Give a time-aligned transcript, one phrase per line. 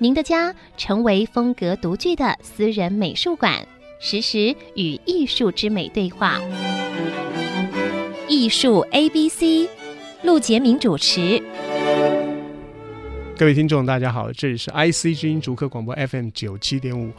[0.00, 3.66] 您的家成为风格独具的私人美术馆，
[3.98, 6.40] 实时与艺术之美对话。
[8.28, 9.68] 艺术 A B C，
[10.22, 11.42] 陆杰明主持。
[13.38, 17.12] 各位听众，大家好，这里是 IC 之音竹科广播 FM 九七点五，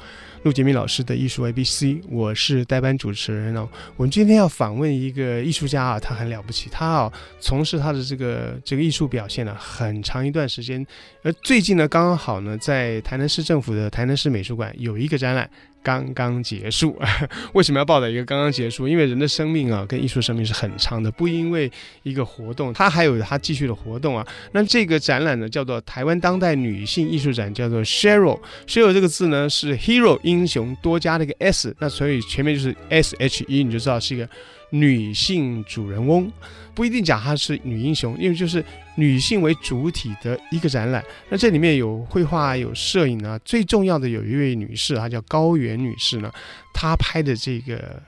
[0.43, 3.65] 陆杰明老师的艺术 ABC，我是代班主持人哦。
[3.95, 10.85] 我们今天要访问一个艺术家啊，他很了不起，他啊从事他的这个这个艺术表现呢很长一段时间，
[11.23, 15.49] 而最近呢，刚刚好呢，在台南市政府的台南市美术馆有一个展览。
[15.81, 16.97] 刚刚结束，
[17.53, 18.87] 为什么要报道一个刚刚结束？
[18.87, 21.71] 因为人的生命啊，跟艺术生命是很长的，不因为
[22.03, 24.25] 一个活动，它还有它继续的活动啊。
[24.51, 28.39] 那这个展览呢，叫做台湾当代女性艺术展，叫做 Sheryl。
[28.67, 34.29] Sheryl 这个字呢，是 Hero 英雄多加了一个 S，那所以前面就是 S H E，你就知道是一个
[34.69, 36.31] 女性主人翁。
[36.75, 38.63] 不一定讲她是女英雄，因为就是
[38.95, 41.03] 女性为主体的一个展览。
[41.27, 43.37] 那这里面有绘画，有摄影啊。
[43.43, 46.31] 最重要的有一位女士，她叫高原女士呢。
[46.73, 48.01] 她拍的这个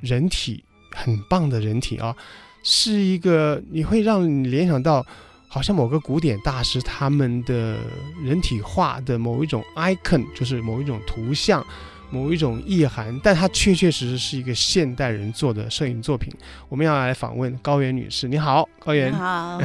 [0.00, 2.16] 人体很棒的人体啊，
[2.62, 5.04] 是一个你会让你联想到，
[5.46, 7.76] 好像某个古典大师他们的
[8.22, 11.62] 人体画的某一种 icon，就是某一种图像。
[12.10, 16.32] 某一种意涵，但它确确实实是一个现代人做的摄影作品。
[16.68, 19.10] 我们要来访问高原女士，你好，高原。
[19.10, 19.58] 你好，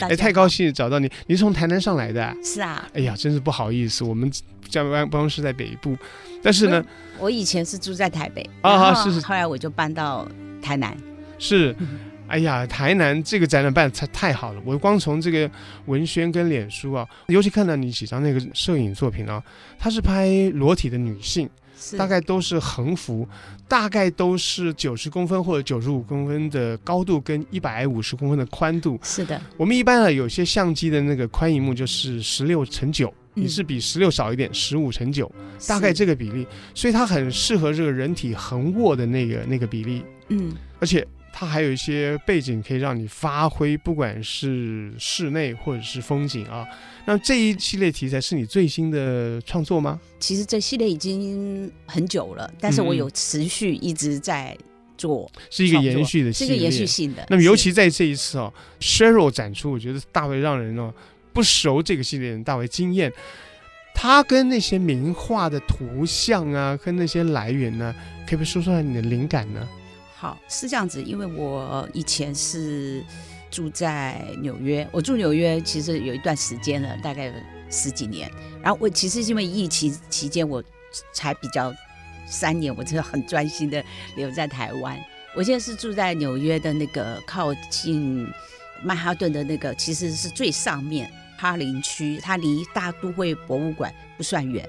[0.00, 2.36] 哎， 太高兴找到你，你是从台南上来的？
[2.42, 2.86] 是啊。
[2.92, 4.30] 哎呀，真是不好意思，我们
[4.68, 5.96] 家办办公室在北部，
[6.42, 6.84] 但是呢，
[7.18, 10.26] 我以前是住在台北啊，是是，后来我就搬到
[10.60, 10.96] 台南。
[11.38, 11.74] 是，
[12.28, 15.50] 哎呀，台南这个展览办得太太好了，我光从这个
[15.86, 19.42] 文宣跟脸书啊，尤其看到你几张那个摄影作品啊，
[19.78, 21.48] 它是拍裸体的女性。
[21.98, 23.28] 大概都是横幅，
[23.68, 28.98] 大概都是九十公分或者九十五公分的高度，跟一百五十公分的宽度。
[29.02, 35.30] 是的，我们一般啊，有些相机的那个宽荧幕就是十六乘九，你是比十六少一点，十五乘九，
[35.68, 40.02] 大概这个比例，所以它很适合这个人体横卧的那个那个比例。
[40.28, 41.06] 嗯，而且。
[41.38, 46.66] 它还有一些背景可以让你发挥，不管是室内或者是风景啊。
[47.04, 50.00] 那这一系列题材是你最新的创作吗？
[50.18, 54.56] 其实这系列已经很久了，但是我有持续一直在
[54.96, 57.26] 做，是一个延续的，是一个延续性的。
[57.28, 60.90] 那么尤其在这一次哦，Shero 展出，我觉得大为让人哦
[61.34, 63.12] 不熟这个系列人大为惊艳。
[63.94, 69.68] 它跟那些名画的图像啊，跟那些来源呢，可不可以说出来你的灵感呢？
[70.18, 73.04] 好，是这样子，因为我以前是
[73.50, 77.30] 住在纽约，我住纽约其实有一段时间了，大概
[77.70, 78.30] 十几年。
[78.62, 80.64] 然后我其实因为疫情期间，我
[81.12, 81.70] 才比较
[82.26, 83.84] 三年，我真的很专心的
[84.16, 84.98] 留在台湾。
[85.36, 88.26] 我现在是住在纽约的那个靠近
[88.82, 94.66] 曼哈顿的那个，其实是最上面哈林区，它离大都会博物馆不算远，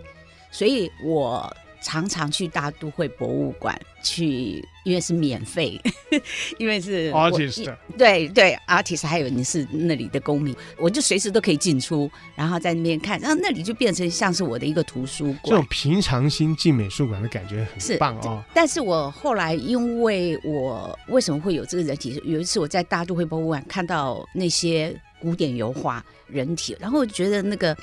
[0.52, 1.56] 所以我。
[1.82, 5.80] 常常去大都会博物馆去，因为是免费，
[6.58, 15.40] 因为是 artist，对对，artist，还有你是那里的公民，我就随时都可以进出，然后在那边看，然后那里就变成像是我的一个图书馆。
[15.46, 18.44] 这种平常心进美术馆的感觉很棒哦。
[18.54, 22.22] 但是我后来因为我为什么会有这个人体？
[22.26, 27.78] 有一次我在大都会博物馆看到那些古典油画人体，然后我觉得那个。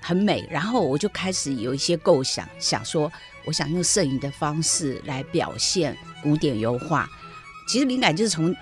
[0.00, 3.10] 很美，然后我就开始有一些构想，想说
[3.44, 7.08] 我想用摄影的方式来表现古典油画。
[7.68, 8.54] 其实灵感就是从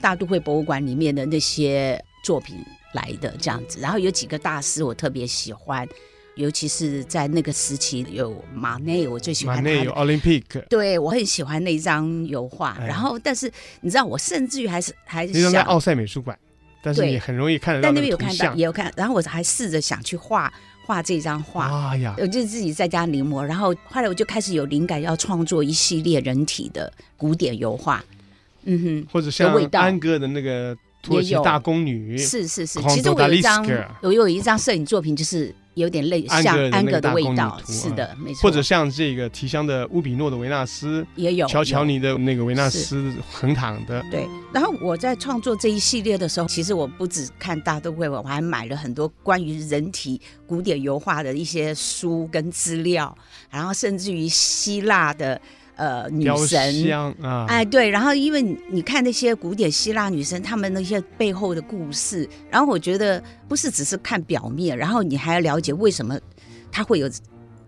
[0.00, 2.56] 大都会博物馆里面的那些作品
[2.92, 3.80] 来的这样子。
[3.80, 5.88] 然后有几个大师我特别喜欢，
[6.36, 12.76] 尤其是在那个时期有马内，我最喜欢马内有奥林匹克，对我很喜欢那张油画。
[12.86, 13.50] 然后，但是
[13.80, 16.38] 你知道，我甚至于还是还是想在奥赛美术馆，
[16.82, 18.92] 但是你很容易看得到，但那边有看到，也有看。
[18.96, 20.52] 然后我还试着想去画。
[20.84, 28.04] 画这张画，哎呀，我就自己在家临摹，然后后来我就开始有灵感，要创作一系列人体的古典油画，
[28.64, 32.80] 嗯哼，或者像安哥的那个土耳其大宫女，是是是。
[32.88, 33.66] 其实我有一张，
[34.02, 38.42] 我有一张摄影作品，就是有点类安像安格的味道是的，没错。
[38.42, 53.16] 或者像这个提香的乌比诺的维纳斯，也有乔乔有尼的那个维纳斯横躺的，对，然后我在创作这一系列的时候，其实我不只看大都会，我还买了很多关于人体古典油画的一些书跟资料，
[53.50, 55.40] 然后甚至于希腊的
[55.76, 56.90] 呃女神
[57.22, 66.18] 啊，哎对，然后因为你你看那些古典希腊女神，她们那些背后的故事，然后我觉得不是只是看表面，然后你还要了解为什么
[66.70, 67.10] 她会有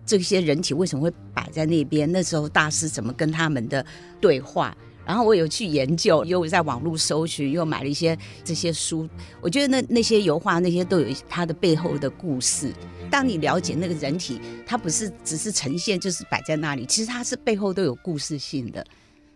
[0.05, 3.85] 这些人体为什么会摆在那边，那时候大师怎么跟他们的
[4.21, 4.75] 对话。
[5.07, 9.07] 然后我有去研究，又在网络搜寻，又买了一些这些书。
[9.39, 12.73] 我觉得那那些油画，那些都有它的背后的故事。
[13.09, 18.85] 当你了解那个人体，它不是只是呈现，就是摆在那里，其实它是背后都有故事性的。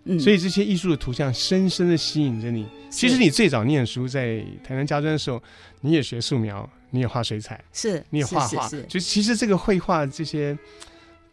[0.04, 2.68] 嗯，所以这些艺术的图像深深的吸引着你。
[2.90, 5.42] 其实你最早念书在台南家专的时候，
[5.80, 10.58] 你也学素描，你也画水彩，是，你也画画，是是是就其实这个绘画这些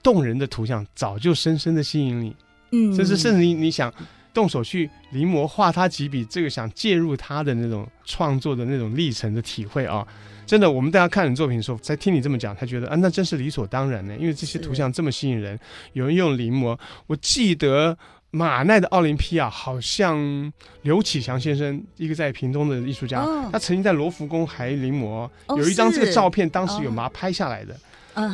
[0.01, 2.37] 动人的图像，早就深深的吸引你。
[2.71, 3.93] 嗯，甚至甚至你你想。
[4.33, 10.07] 动手去临摹画他几笔，这个想介入他的那种创作的那种历程的体会啊，
[10.47, 15.59] 真的，我们大家看你作品的时候，在听你这么讲，他觉得啊，那真是理所当然呢，因为这些图像这么吸引人。
[15.93, 17.97] 有人用临摹，我记得
[18.31, 20.53] 马奈的奥林匹亚，好像
[20.83, 27.75] 刘启强先生，一个在屏东的艺术家，哦、他曾经在罗浮宫还临摹，哦、有一张这个照片，当时有把它拍下来的。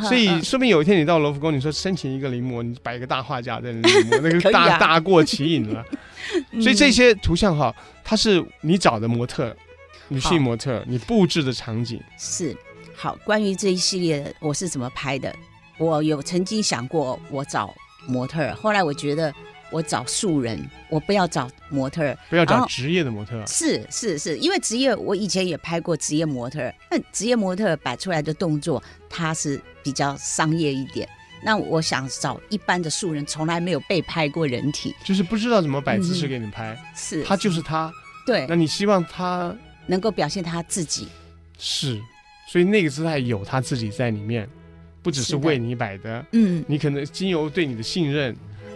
[0.03, 5.85] 所以，说明有一天你到罗浮宫，你说申请一个临摹，你摆一个大画架在那临摹，那个大、 啊、大过其瘾了。
[6.61, 9.55] 所以这些图像哈，它是你找的模特，
[10.09, 12.01] 女性模特，你布置的场景。
[12.19, 12.57] 是。
[12.97, 13.17] 好。
[13.25, 15.35] 关于这一系列我是怎么拍的，
[15.79, 17.75] 我有曾经想过我找
[18.07, 19.33] 模特，后来我觉得
[19.75, 23.44] 我找素人，我不要找模特，不要找职业的模特。
[23.47, 28.81] 是是是，因为职业我以前也拍过职业模特，那职业模特摆出来的动作，
[29.11, 29.61] 它是。
[29.85, 31.06] 比较商业一点，
[31.44, 37.23] 那我想找一般的素人，从来没有被拍过人体，就是不知道怎么摆姿势给你拍，嗯、是。
[37.23, 37.93] 他就是他，
[38.26, 39.55] 对，那你希望他
[39.87, 41.09] 能够表现他自己，
[41.59, 42.00] 是，
[42.49, 44.49] 所以那个姿态有他自己在里面，
[45.03, 48.35] 不只是为你摆的，的，嗯，你可能经由对你的信任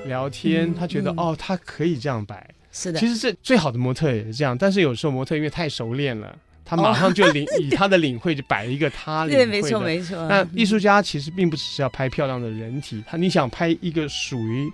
[0.09, 6.37] 聊天，嗯、他觉得、嗯、哦，他可以这样摆，是的，其实这最好的模特也是这样，但是有时候模特因为太熟练了。
[6.71, 10.29] 他马上就领 以他的领会就摆一个他领会的，对，没错没错。
[10.29, 14.71] 那艺术家其实并不只是要拍漂亮的人体，他你想拍一个属于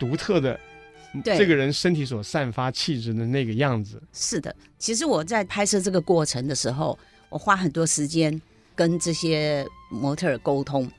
[0.00, 0.58] 独特的，
[1.22, 4.02] 这个人身体所散发气质的那个样子。
[4.14, 6.98] 是的，其实我在拍摄这个过程的时候，
[7.28, 8.40] 我花很多时间
[8.74, 10.90] 跟这些模特儿沟通，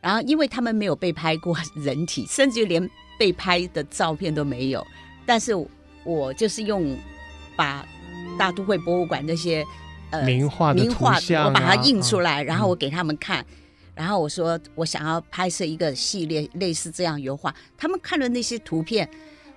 [0.00, 2.88] 然后因为他们没有被拍过人体，甚至连
[3.18, 4.86] 被拍的照片都没有，
[5.24, 5.52] 但是
[6.04, 6.96] 我就是用
[7.56, 7.86] 把。
[8.36, 9.64] 大都会博物馆那些
[10.10, 13.46] 呃名画的图像、啊、我把它印出来，啊、然后我给他们看、嗯，
[13.94, 19.08] 然后我说我想要拍摄一个系列类似这样油画，他们看了那些图片，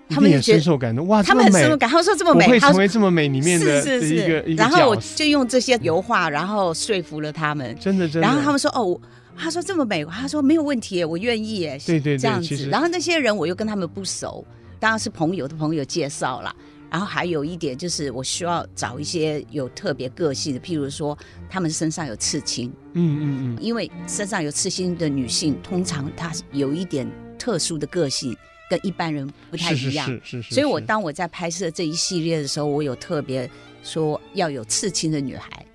[0.07, 1.07] 他们也深受感动。
[1.07, 4.55] 哇，他们很深受感，他们说这么美，我会成为这么美里面的是是是。
[4.55, 8.99] 然后我就用这些油画，然后说服了他们，真的真的，然后他们说哦，
[9.37, 14.45] 他说这么美，他说没有问题，我愿意耶，对对对，这样子，然后那些人我又跟他们不熟，
[14.79, 16.55] 当然是朋友的朋友介绍了。
[16.89, 21.17] 然后还有一点就是，我需要找一些有特别个性的，譬如说，
[21.49, 27.05] 他们身上有刺青，嗯嗯嗯，因为身上有刺青的女性，通常她有一点
[27.37, 28.33] 特殊的个性，
[28.69, 30.07] 跟一般人不太一样。
[30.07, 30.55] 是是是，是，是。
[30.55, 33.49] 所以我当我在拍摄这一系列的时候，我有特别
[33.83, 35.65] 说要有刺青的女孩。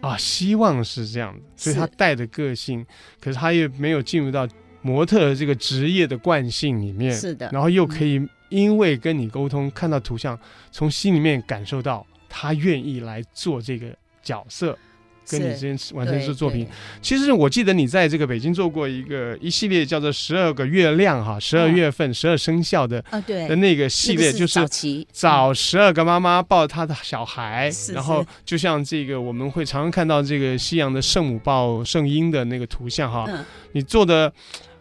[0.00, 2.84] 啊，希望是这样的，所以他带的个性，
[3.20, 4.48] 可是他也没有进入到
[4.82, 7.12] 模特这个职业的惯性里面。
[7.12, 8.26] 是的，然后又可以。
[8.50, 10.40] 因为跟你沟通，看到图像，
[10.70, 14.74] 从心里面感受到他愿意来做这个角色，
[15.28, 16.66] 跟你之间完成这作品。
[17.02, 23.46] 其实我记得你在这个北京做过一个一系列叫做“十二个月亮”哈，十二月份、十二生肖的啊，对。
[23.46, 24.60] 的那个系列，就是
[25.12, 33.28] 找十二个妈妈抱她的小孩，然后就像这个我们会常常看到这个西洋的圣母抱圣婴的那个图像哈，
[33.72, 34.32] 你做的。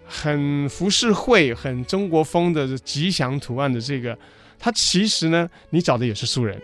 [0.10, 4.18] 很浮世绘、很中国风的吉祥图案的这个，
[4.58, 6.58] 它其实呢，你找的也是素人，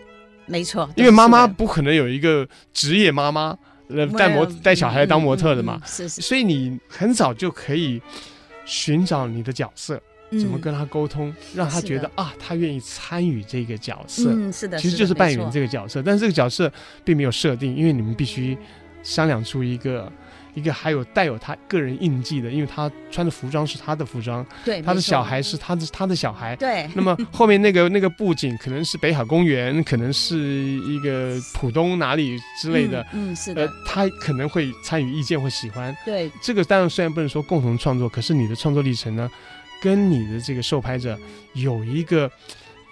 [0.46, 3.54] 没错，因为妈妈不可能有一个职业妈妈
[3.88, 8.00] 呃带模带小孩当模特的嘛，所以你很早就可以
[8.64, 10.00] 寻找你的角色，
[10.30, 16.72] 嗯、怎么跟他沟通，让他觉得啊，他愿意参与这个角色，嗯，是的，其实就是扮演这个角色，但是这个角色
[17.04, 18.56] 并没有设定，因为你们必须
[19.02, 20.10] 商量出一个。
[20.54, 26.88] 一个还有带有他个人印记的，因为他穿的服装是他的服装，对，他的小孩是他的他的小孩，对。
[26.94, 36.30] 那么后面那个那个布景可能是北海公园，可能是一个浦东哪里之类的，嗯，嗯，是的，呃，他可能会参与意见或喜欢，对。
[36.40, 39.30] 这个当然虽然不能说共同创作，可是你的创作历程呢，
[39.82, 41.18] 跟你的这个受拍者
[41.54, 42.30] 有一个。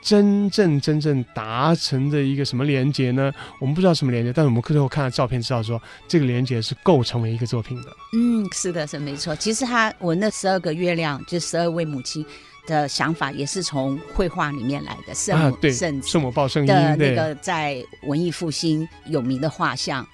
[0.02, 3.32] 真正真正达成的一个什么连接呢？
[3.60, 7.88] 我们不知道什么连接，但是我们最后看了照片，知道说这个连接是构成为一个作品的。
[8.12, 9.34] 嗯，是的，是没错。
[9.36, 12.26] 其实他我那十二个月亮，就十二位母亲
[12.66, 15.14] 的想法，也是从绘画里面来的。
[15.14, 20.04] 圣母、啊、圣圣母抱圣婴的那个在文艺复兴有名的画像。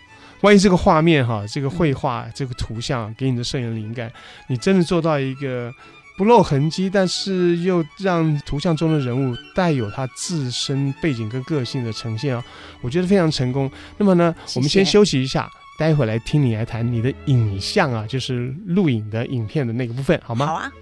[0.43, 4.13] 万一这个画面哈，这个绘画、嗯、这个图像给你的摄影灵感，
[4.49, 5.73] 你真的做到一个。
[6.19, 12.45] 不露痕迹，但是又让图像中的人物带有他自身背景跟个性的呈现啊，
[12.81, 13.71] 我觉得非常成功。
[13.97, 15.49] 那么呢，谢谢我们先休息一下，
[15.79, 20.47] 待会来听你来谈你的影像啊，就是录影的影片的那个部分，好吗？
[20.47, 20.73] 好啊。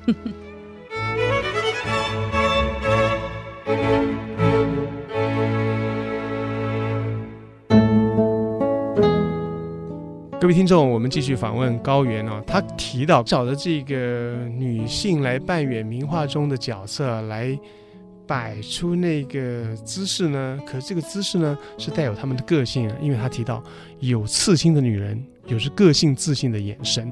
[10.38, 12.44] 各位听众，我们继续访问高原啊。
[12.46, 17.58] 他提到找的这个女性来扮演名画中的角色，来
[18.26, 20.60] 摆出那个姿势呢。
[20.66, 22.96] 可是这个姿势呢，是带有他们的个性啊。
[23.00, 23.64] 因为他提到
[23.98, 27.10] 有刺青的女人，有着个性自信的眼神。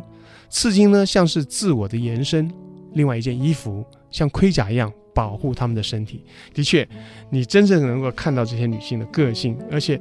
[0.51, 2.53] 刺青呢，像是自我的延伸。
[2.93, 6.23] 另外一件衣服像盔甲一样保护他们的身体。
[6.53, 6.87] 的确，
[7.31, 9.59] 你真正能够看到这些女性的个性。
[9.73, 9.99] 而且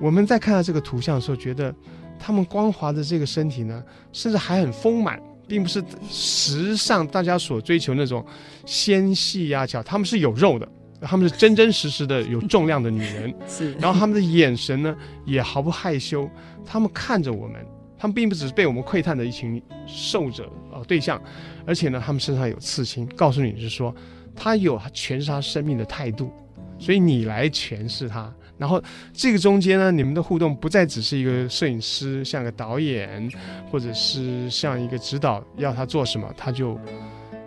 [0.00, 1.74] 我们在看到这个图像的时候，觉得。
[2.18, 8.24] 他们光滑的这个身体呢，甚至还很丰满，并不是时尚大家所追求那种
[8.64, 10.68] 纤细呀、啊、巧，他们是有肉的，
[11.00, 13.34] 他们是真真实实的有重量的女人。
[13.46, 16.28] 是，然后他们的眼神呢，也毫不害羞，
[16.64, 17.60] 他们看着我们，
[17.98, 21.20] 他们并不只是被我们窥探的一群受者啊、呃、对象，
[21.66, 23.94] 而且呢，他们身上有刺青，告诉你是说，
[24.34, 26.32] 他有诠释他生命的态度，
[26.78, 28.32] 所以你来诠释他。
[28.56, 28.80] 然后
[29.12, 33.28] 这个中间呢，你们的互动不再只是一个摄影师像个导演，
[33.68, 36.78] 或者是像一个指导，要他做什么，他就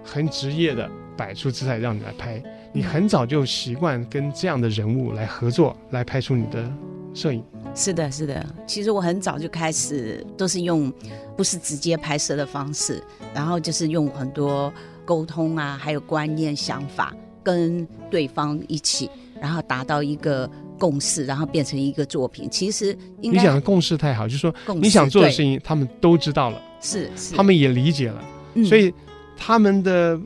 [0.04, 2.44] 很职业的摆出姿态让你来拍。
[2.74, 6.70] 你很早就习惯跟这样的人物来合作，来拍出你的
[7.14, 7.42] 摄影。
[7.74, 8.46] 是的，是的。
[8.68, 10.92] 其实我很早就开始都是用
[11.38, 13.02] 不是直接拍摄的方式，
[13.34, 14.72] 然后就是用很多
[15.06, 19.10] 沟通啊，还有观念、想法跟对方一起，
[19.42, 20.50] 然后达到一个。
[20.77, 22.48] 共识，然后变成一个作品。
[22.50, 28.93] 其实应该，你讲的共识太好，就是说你想做的事情，他们都知道了，是，是他们也理解了，嗯，所以
[29.36, 30.19] 他们的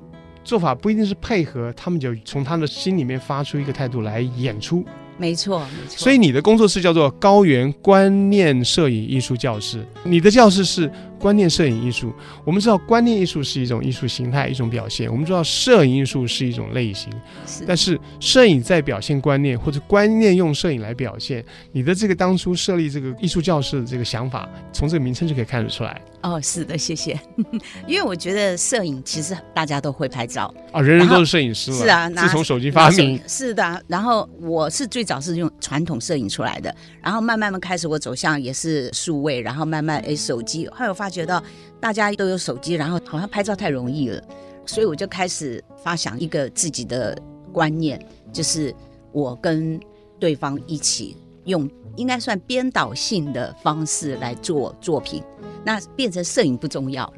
[0.44, 4.84] 做法不一定是配合，他们就从他们的心里面发出一个态度来演出。
[5.18, 5.98] 没错，没错。
[5.98, 10.92] 所以你的工作室叫做高原观念摄影艺术教室，你的教室是
[11.22, 12.14] 观念摄影艺术。
[12.44, 15.10] 我们知道观念艺术是一种艺术形态，一种表现。
[15.10, 17.12] 我们知道摄影艺术是一种类型，
[17.46, 17.64] 是。
[17.68, 21.46] 但是摄影在表现观念，或者观念用摄影来表现。
[21.72, 26.02] 你的这个当初设立这个艺术教室的这个想法，从这个名称就可以看得出来。
[26.22, 27.20] 哦，是的，谢谢。
[27.88, 31.78] 因为我觉得摄影其实大家都会拍照啊，人人都是摄影师了。
[31.78, 33.84] 是啊，自从手机发明，是的。
[33.88, 40.68] 然后我是最早是用传统摄影出来的，然后慢慢慢开始我走向也是数位，然后慢慢哎手机。
[40.68, 41.44] 后来我发觉到
[41.80, 44.24] 大家都有手机，然后好像拍照太容易了，
[44.66, 47.16] 所以我就开始发想一个自己的
[47.52, 48.74] 观念，就是
[49.12, 49.80] 我跟
[50.18, 55.22] 对方一起用应该算编导性的方式来做作品。
[55.64, 57.14] 那变成摄影不重要了，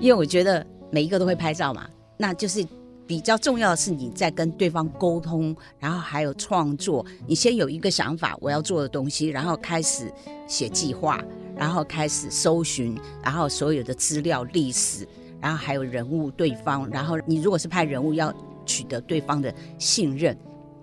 [0.00, 1.88] 因为我觉得每一个都会拍照嘛。
[2.18, 2.62] 那就是
[3.06, 7.04] 比较重要的是你在跟对方沟通，然后还有创作。
[7.26, 10.12] 你先有一个想法，我要做的东西，然后开始
[10.46, 11.24] 写计划，
[11.60, 15.06] 然后开始搜寻，然后所有的资料、历史，
[15.38, 16.88] 然后还有人物、对方。
[16.90, 18.32] 然后你如果是拍人物，要
[18.64, 20.34] 取得对方的信任，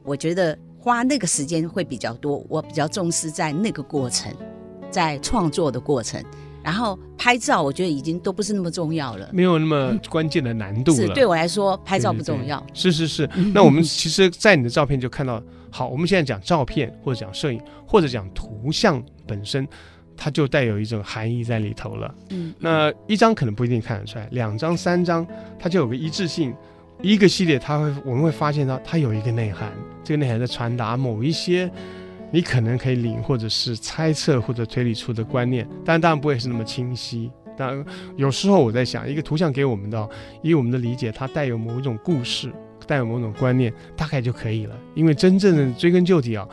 [0.03, 2.45] 我觉得花那个时间会比较多。
[2.47, 4.31] 我比较重视在那个过程，
[4.91, 6.23] 在创作的过程。
[6.63, 10.97] 然后拍照，我觉得已经都不是那么重要了，没有那么关键的难度了。
[10.97, 12.59] 是对我来说，拍照不重要。
[12.59, 13.29] 对对对，是是是。
[13.53, 15.41] 那我们其实，在你的照片就看到，
[15.71, 19.65] 好，我们现在讲照片，或者讲摄影，或者讲图像本身，
[20.17, 22.13] 它就带有一种含义在里头了。
[22.31, 25.25] 嗯，那一张可能不一定看得出来，两张、三张，
[25.59, 26.53] 它就有个一致性。
[27.01, 29.71] 一个系列，它会我们会发现到它有一个内涵，
[30.03, 31.71] 这个内涵在传达某一些。
[32.29, 37.31] 你可能可以领，或者是猜测，或者推理出的观念，但当然不会是那么清晰。
[37.55, 37.85] 当然，
[38.17, 40.09] 有时候我在想，一个图像给我们的，
[40.41, 42.51] 以我们的理解，它带有某一种故事，
[42.85, 44.75] 带有某种观念，大概就可以了。
[44.93, 46.45] 因为真正的追根究底啊，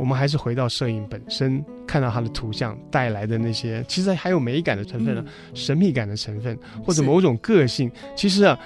[0.00, 7.92] 我们还是回到摄影本身，看到它的图像带来的那些，其实还有美感的成分呢，嗯、神秘感的成分，或者某种个性。
[8.16, 8.58] 其实啊，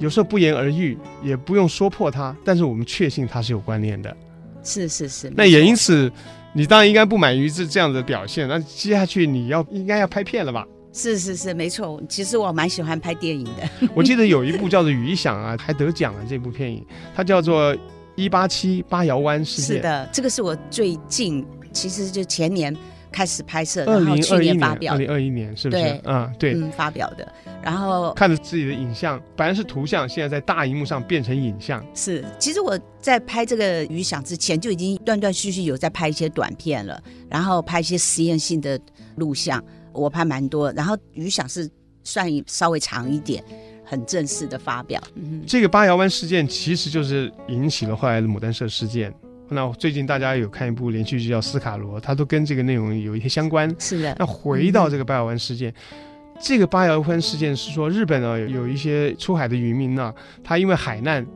[0.00, 4.14] 有时候不言而喻，也不用说破它，但是我们确信它是有关联的。
[4.62, 5.32] 是是是。
[5.34, 6.12] 那也因此，
[6.52, 8.46] 你当然应该不满于这这样的表现。
[8.46, 10.66] 那接下去你要应该要拍片了吧？
[10.92, 12.02] 是是是，没错。
[12.06, 13.88] 其实我蛮喜欢拍电影的。
[13.94, 16.20] 我记得有一部叫做《雨响》啊，还得奖了。
[16.28, 16.84] 这部电影，
[17.14, 17.74] 它叫做。
[18.16, 19.76] 一八七八窑湾事件。
[19.76, 22.76] 是的，这个是我最近，其实就前年
[23.10, 24.94] 开始拍摄，然后去年发表。
[24.94, 25.82] 二零二一年是不是？
[26.04, 27.32] 啊，嗯，对，嗯，发表的。
[27.62, 31.84] 然后看着自己的影像，本来是图像，现在在大荧幕上变成影像。
[31.94, 37.00] 是，其实我在拍这个余响之前，就已经断断续续有在拍一些短片了，
[37.30, 38.78] 然后拍一些实验性的
[39.14, 40.72] 录像，我拍蛮多。
[40.72, 41.70] 然后余响是
[42.02, 43.44] 算稍微长一点。
[43.92, 44.98] 很正式的发表。
[45.16, 49.12] 嗯，这个八窑湾事件其实就是引起了后来的牡丹社事件。
[49.50, 53.68] 那最近大家有看一部连续剧叫《斯卡罗》，它都跟这个内容有一些相关。
[53.78, 54.16] 是的。
[54.18, 55.98] 那回到这个八窑湾事件，嗯、
[56.40, 61.26] 这个八窑湾事件是说日本呢有一些出海的渔民呢，他因为海难。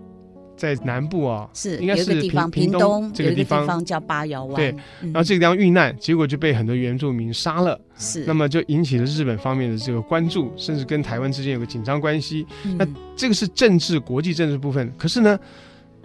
[0.57, 4.57] 在南部啊，是应该是有一个地方，屏东这个地方，叫八窑湾。
[4.57, 7.79] 对，然后这个地方遇难，结果就被很多原住民杀了。
[7.99, 12.47] 是，那么就引起了日本方面的这个关注，甚至跟台湾之间有个紧张关系。
[12.65, 14.93] 嗯、那这个是政治国际政治部分。
[14.97, 15.39] 可是呢，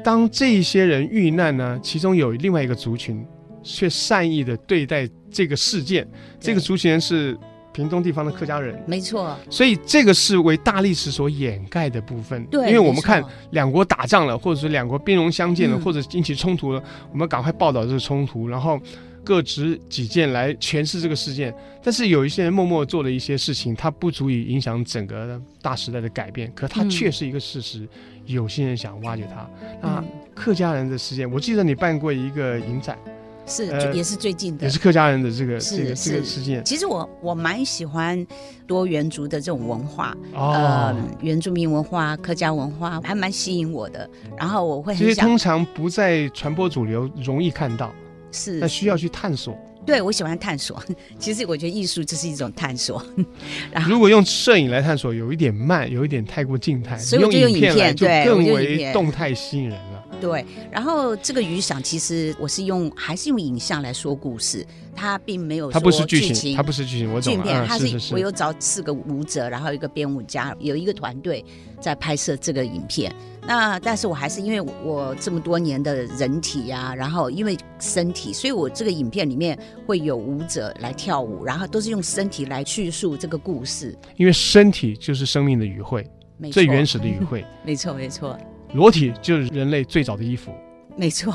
[0.04, 3.26] 当这一些人遇难呢，其中有另外一个族群
[3.64, 6.08] 却善意的对待这个事件，
[6.40, 7.38] 这个族群是。
[7.74, 12.44] 屏东地方的客家人，没错，所以这个是为大历史所掩盖的部分。
[12.46, 18.80] 对，因为我们看两国打仗了，或者是两国兵戎相见了，嗯、或者引起冲突了，我们赶快报道这个冲突，然后
[19.24, 21.54] 各执己见来诠释这个事件。
[21.82, 27.80] 但是有一些人默默做了一些事情，它不足以影响整个大时代的改变，可它却是一个事实。
[27.80, 27.90] 嗯、
[28.26, 29.50] 有些人想挖掘它。
[29.82, 30.04] 那
[30.36, 32.98] 客家人的事件，我记得你办过一个影展。
[33.46, 36.64] 是，也是最近的，也是客家人的这个是这个这个事件。
[36.64, 38.26] 其实我我蛮喜欢
[38.66, 44.10] 多元族的这种文化，哦、呃，原住民文化、客家文化还蛮吸引我的。
[44.38, 47.94] 然后我会很想，其实通常不在传播主流，容易看到，
[48.32, 49.58] 是，那需要去探索。
[49.84, 50.82] 对，我喜欢探索。
[51.18, 53.04] 其实我觉得艺术就是一种探索。
[53.74, 56.96] 然后如果用摄影来探索，有一点慢，有一点太过静态。
[57.00, 59.91] 所以我就用影片，就更为动态吸引人了。
[60.22, 67.44] 对，然后这个雨响其实我是用还是用影像来说故事，它并没有它不是剧情，它不是剧情，我懂了。
[67.44, 71.44] 片，它是，我有找四个舞者，然后一个编舞家，有一个团队
[71.80, 73.14] 在拍摄这个影片。
[73.48, 83.98] 那但是我还是因为我这么多年的人体呀、啊，然后因为身体，所以我这个影片里面会有舞者来跳舞，然后都是用身体来叙述这个故事。
[84.18, 86.08] 因为身体就是生命的语汇，
[86.52, 87.44] 最原始的语汇。
[87.66, 88.38] 没错，没错。
[88.74, 90.54] 裸体就是人类最早的衣服，
[90.96, 91.34] 没错。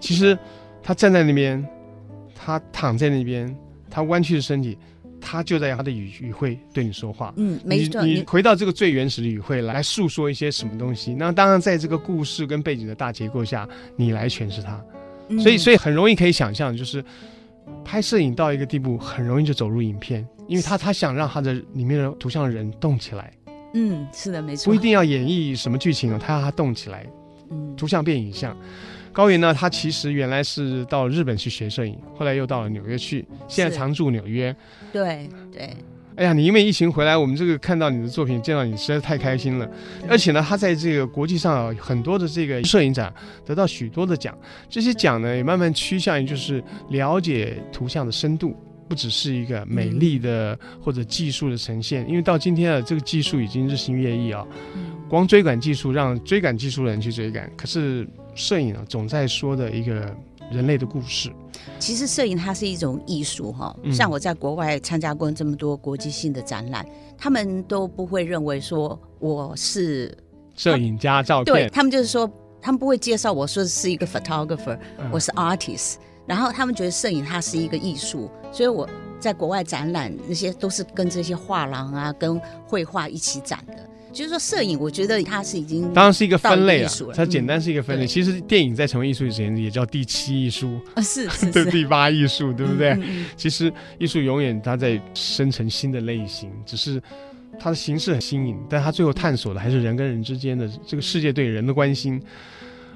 [0.00, 0.36] 其实
[0.82, 1.64] 他站在那边，
[2.34, 3.54] 他躺在那边，
[3.90, 4.76] 他弯曲的身体，
[5.20, 7.32] 他就在用他的语语汇对你说话。
[7.36, 8.02] 嗯，没错。
[8.02, 11.14] 你回到这个最原始的语汇来诉说一些什么东西？
[11.14, 14.82] 那当然，在这个故事跟背景的大结构下，你来诠释它。
[15.28, 17.04] 嗯、所以，所以很容易可以想象，就是
[17.84, 23.32] 拍摄影到一个地步，很容易就走入影片，因为他他想让他的里面的图像的人动起来。
[23.74, 24.70] 嗯，是的，没错。
[24.70, 27.06] 不一定要演绎什么剧情啊，他要他动起来，
[27.50, 28.56] 嗯，图像变影像。
[29.12, 34.54] 高原呢，他其实原来是到日本去学摄影，后来又到了纽约去，现在常驻纽约。
[34.92, 35.70] 对对。
[36.14, 39.66] 哎呀，你因为疫情回来，我们这个看到你的作品，见到你实在是太开心了。
[40.06, 43.12] 而且呢，他在这个国际上很多的这个摄影展
[43.46, 44.36] 得到许多的奖，
[44.68, 48.54] 这些奖呢也慢慢趋向于就是了解图像的深度。
[48.92, 54.46] 不只是一个美丽的或者技术的呈现，因为到今天啊，这个技术已经日新月异啊。
[55.08, 60.14] 光追赶技术让追赶技术的人去追赶，可是摄影啊，总在说的一个
[60.50, 61.32] 人类的故事。
[61.78, 70.14] 其实摄影它是一种艺术哈，像我在国外参加过这么多国际性的展览，他们都不会认为说我是
[70.54, 74.78] 摄影家，照片，对，他们就是说，他们不会介绍我说是一个 photographer，
[75.10, 75.94] 我是 artist。
[76.26, 83.74] 然后他们觉得摄影它是一个艺术，所以我在国外展览那些都是跟这些画廊啊、跟绘画一起展的。
[84.12, 88.04] 就是说，摄影我觉得它是已经当然是一个分类啊，它简单是一个分类。
[88.04, 92.90] 嗯、其实电影在成为艺术之前也叫第七艺术啊，是是对第八艺术，对不对？
[92.90, 97.02] 嗯嗯、其实艺术永远它在生成新的类型，只是
[97.58, 102.22] 它的形式很新颖，但它最后探索的还是人跟人之间的这个世界对人的关心。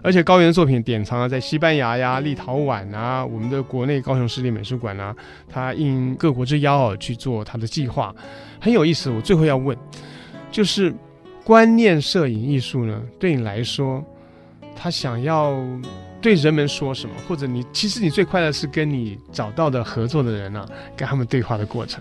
[0.06, 5.12] 而且高原的作品典藏啊，在西班牙呀、立陶宛啊，我们的国内高雄市立美术馆啊，
[5.48, 8.14] 他应各国之邀啊去做他的计划，
[8.60, 9.10] 很有意思。
[9.10, 9.76] 我最后要问，
[10.48, 10.94] 就是
[11.42, 14.00] 观念摄影艺术呢，对你来说，
[14.76, 15.60] 他想要
[16.22, 20.64] 对人们说什么，或者你其实你最快乐是跟你找到的合作的人啊，
[20.96, 22.00] 跟他们对话的过程。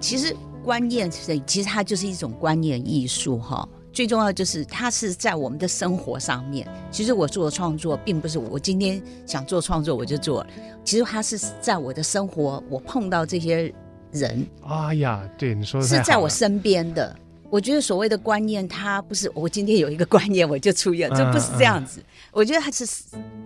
[0.00, 3.68] 其实观念摄影，其实它就是一种观念艺术哈。
[3.98, 6.64] 最重要就是它是在我们的生活上面。
[6.88, 10.46] 其实我做的创作，并不是我今天想做创作我就做，
[10.84, 13.74] 其实它是在我的生活，我碰到这些
[14.12, 14.46] 人。
[14.62, 17.12] 哎呀，对你说的是在我身边的。
[17.50, 22.00] 我觉得所谓的观念，它不是我今天有一个观念我就出现， 这不是这样子。
[22.30, 22.86] 我觉得它是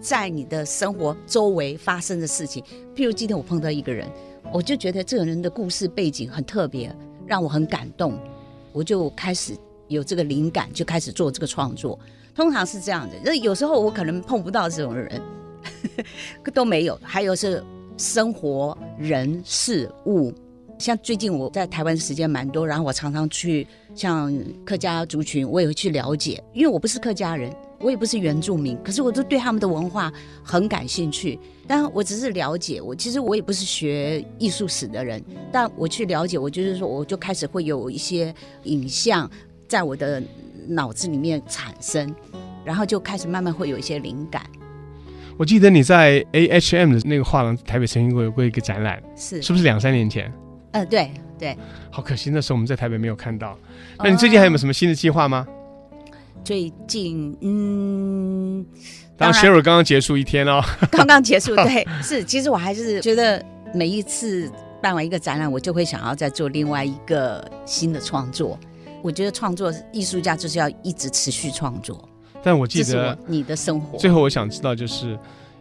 [0.03, 2.62] 在你的生活周围发生的事情。
[2.95, 4.07] 譬如今天我碰到一个人，
[4.53, 6.95] 我就觉得这个人的故事背景很特别，
[7.27, 8.19] 让我很感动，
[8.71, 9.57] 我就开始
[9.92, 11.98] 有这个灵感，就开始做这个创作。
[12.35, 15.22] 通常是这样的，那有时候我可能碰不到这种人，
[16.52, 16.98] 都没有。
[17.02, 17.62] 还有是
[17.96, 20.33] 生活人事物。
[20.78, 31.38] 像最近我在台湾时间蛮多，然后我常常去像客家族群，我也会去了解，因为我不是客家人，我也不是原住民，可是我都对他们的文化很感兴趣。
[31.68, 39.31] 但我只是了解，我其实我也不是学艺术史的人，但我去了解，我就是说，我就开始会有一些影像
[39.72, 40.22] 在我的
[40.68, 42.14] 脑子里面产生，
[42.62, 44.42] 然后就开始慢慢会有一些灵感。
[45.38, 50.30] 我记得你在 AHM 的那个画廊，台北曾经过有过一个展览，是是不是两三年前？
[50.72, 51.56] 呃，对对，
[51.90, 53.58] 好可惜那时候我们在台北没有看到。
[54.00, 55.48] 那你最近还有没有什么新的计划吗？
[56.44, 58.66] 最近，嗯，
[59.16, 60.61] 当然 Cheryl 刚刚结束一天哦，
[60.92, 68.58] 刚刚结束，对， 是，其实我还是觉得每一次办完一个展览，我就会想要再做另外一个新的创作。
[69.03, 72.09] 我觉得创作艺术家就是要一直持续创作。
[72.43, 75.19] 但我记得你的生活，最后我想知道就是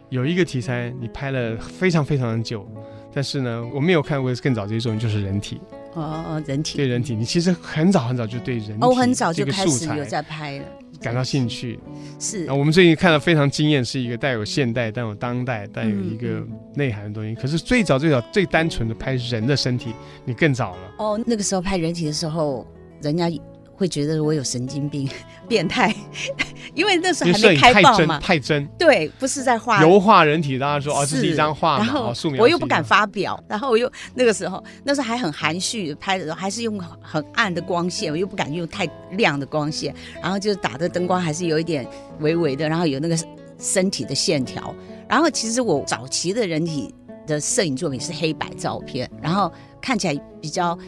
[0.08, 2.66] 有一个题材你拍了非常非常的久。
[3.14, 5.60] 但是呢，我没有看过更早这一种，就是人体
[5.92, 10.64] 哦哦，人体对人体，你其实很早很早就对人体哦，很早就开始有在拍了，
[10.98, 11.78] 感到兴趣
[12.18, 12.46] 是。
[12.46, 16.42] 啊我们最近看了非常惊艳，是一个带有现代、带有当代、带有一个
[16.74, 17.34] 内涵的东西。
[17.34, 19.92] 可是最早最早最单纯的拍人的身体，
[20.24, 21.20] 你更早了哦。
[21.26, 22.66] 那个时候拍人体的时候，
[23.02, 23.30] 人家。
[23.74, 25.08] 会觉得我有神经病、
[25.48, 25.92] 变态，
[26.72, 28.64] 因为那时候还没开放嘛，太真。
[28.78, 41.84] 对，不是在画油画人体，大家说哦，这是一张画，然后我又不敢发表，然后我又那个时候那时候还很含蓄拍的时候，还是用很暗的光线，我又不敢用太亮的光线，然后就打的灯光还是有一点
[42.20, 43.18] 微微的，然后有那个
[43.58, 44.72] 身体的线条。
[45.08, 46.94] 然后其实我早期的人体
[47.26, 50.78] 的摄影作品是黑白照片，然后看起来比较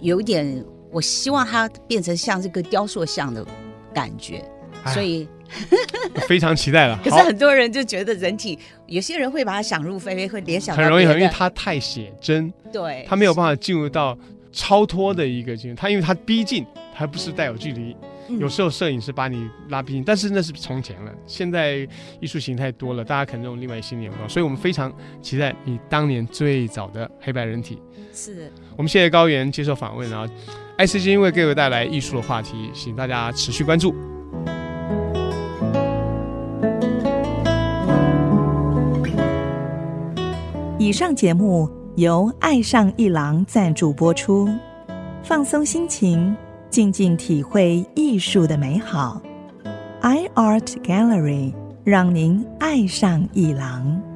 [0.00, 0.64] 有一点。
[0.90, 3.46] 我希望它变成像这个雕塑像的
[3.94, 4.44] 感觉，
[4.92, 5.28] 所以
[6.28, 6.98] 非常期待了。
[7.04, 14.16] 可是很多人就觉得人体，有些人会把它想入非非，会联想很容易，因为它太写真，对，它没有办法进入到
[14.52, 15.80] 超脱的一个境界。
[15.80, 17.96] 它因为它逼近，它不是带有距离。
[18.38, 21.12] 有时候摄影师把你拉逼近，但是那是从前了。
[21.26, 21.88] 现在
[22.20, 27.80] 艺术形态多了，大家可能用另外一新的眼光，所以我们非常期待你当年最早的黑白人体。
[28.12, 30.32] 是，我们谢谢高原接受访问，然后。
[30.78, 33.94] IC 之音为各位带来艺术的话题，请大家持续关注。
[40.78, 44.48] 以上节目由爱上一郎赞助播出，
[45.22, 46.34] 放松心情，
[46.70, 49.20] 静静体会艺术的美好。
[50.02, 51.52] iArt Gallery
[51.84, 54.09] 让您爱上艺廊。